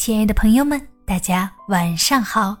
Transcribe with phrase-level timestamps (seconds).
[0.00, 2.56] 亲爱的朋友们，大家晚上好，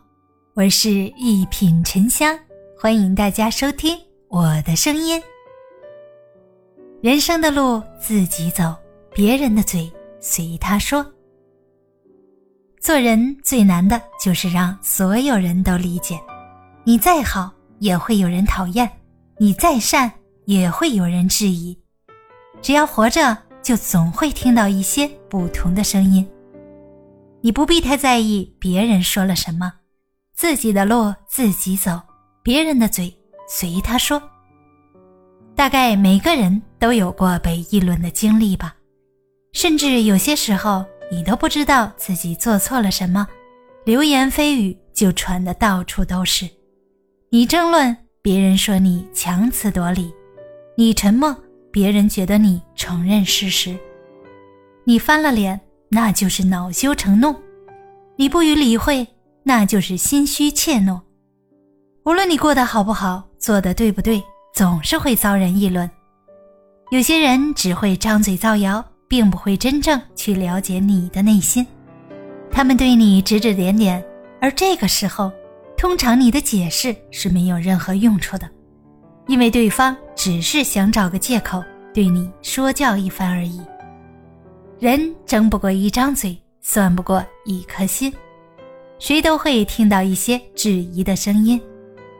[0.52, 2.38] 我是一品沉香，
[2.78, 3.98] 欢迎大家收听
[4.28, 5.18] 我的声音。
[7.00, 8.76] 人生的路自己走，
[9.14, 9.90] 别人的嘴
[10.20, 11.02] 随他说。
[12.78, 16.20] 做人最难的就是让所有人都理解，
[16.84, 18.86] 你再好也会有人讨厌，
[19.38, 20.12] 你再善
[20.44, 21.74] 也会有人质疑。
[22.60, 26.28] 只要活着，就总会听到一些不同的声音。
[27.42, 29.72] 你不必太在意别人说了什么，
[30.34, 31.98] 自己的路自己走，
[32.42, 33.14] 别人的嘴
[33.48, 34.22] 随他说。
[35.54, 38.74] 大概每个人都有过被议论的经历吧，
[39.52, 43.26] 甚至有些时候你都不知道自己做错了什么，
[43.84, 46.48] 流言蜚语就传得到处都是。
[47.30, 50.12] 你争论，别人说你强词夺理；
[50.76, 51.34] 你沉默，
[51.70, 53.74] 别人觉得你承认事实；
[54.84, 55.58] 你翻了脸。
[55.90, 57.34] 那就是恼羞成怒，
[58.16, 59.06] 你不予理会，
[59.42, 61.00] 那就是心虚怯懦。
[62.04, 64.22] 无论你过得好不好，做的对不对，
[64.54, 65.90] 总是会遭人议论。
[66.90, 71.66] 有些人只会张嘴造谣，并不会真正去了解你的内心。
[72.52, 74.04] 他们对你指指点点，
[74.40, 75.30] 而这个时候，
[75.76, 78.48] 通常你的解释是没有任何用处的，
[79.26, 83.60] 因为对方只是想找个借口对你说教一番而已。
[84.80, 88.10] 人争不过一张嘴，算不过一颗心，
[88.98, 91.60] 谁都会听到一些质疑的声音。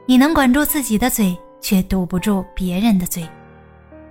[0.04, 3.26] 你能管住自己的嘴，却堵不住别人的嘴。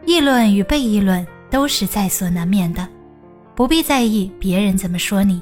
[0.03, 2.88] 议论与被议论都是在所难免的，
[3.53, 5.39] 不必在意别人怎么说你。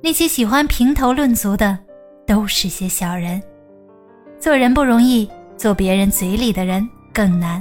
[0.00, 1.76] 那些喜欢评头论足的，
[2.24, 3.42] 都是些小人。
[4.38, 7.60] 做人不容易，做别人嘴里的人更难。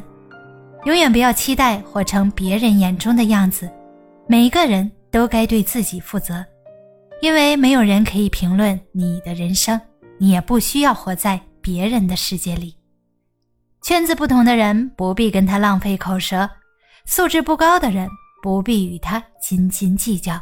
[0.86, 3.68] 永远不要期待活成别人眼中的样子。
[4.32, 6.42] 每个人都该对自己负责，
[7.22, 9.78] 因为没有人可以评论你的人生，
[10.18, 12.74] 你也不需要活在别人的世界里。
[13.82, 16.50] 圈子不同的人不必跟他浪费口舌，
[17.06, 18.08] 素质不高的人
[18.42, 20.40] 不必与他斤斤计较。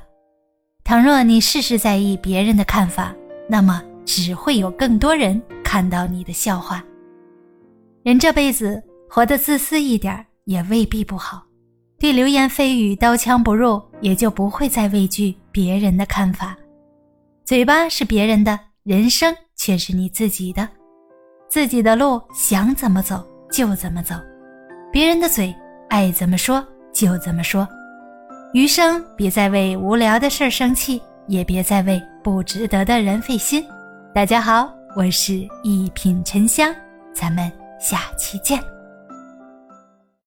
[0.83, 3.11] 倘若你事事在意别人的看法，
[3.47, 6.85] 那么只会有更多人看到你的笑话。
[8.03, 11.43] 人这辈子活得自私一点也未必不好。
[11.99, 16.55] 对流言蜚语刀枪不入，也就不会再畏惧别人的看法。
[17.43, 20.67] 嘴巴是别人的，人生却是你自己的。
[21.49, 23.21] 自己的路想怎么走
[23.51, 24.15] 就怎么走，
[24.93, 25.53] 别人的嘴
[25.89, 27.67] 爱怎么说就怎么说。
[28.53, 33.61] 余生别再为无聊的事生气，也别再为不值得的人费心。
[34.15, 36.73] 大家好，我是一品沉香，
[37.13, 38.57] 咱们下期见。